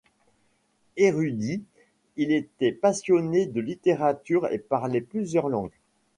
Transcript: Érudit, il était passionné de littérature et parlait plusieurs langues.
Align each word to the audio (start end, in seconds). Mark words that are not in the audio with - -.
Érudit, 0.97 1.61
il 2.17 2.31
était 2.31 2.71
passionné 2.71 3.45
de 3.45 3.61
littérature 3.61 4.47
et 4.47 4.57
parlait 4.57 4.99
plusieurs 4.99 5.47
langues. 5.47 5.69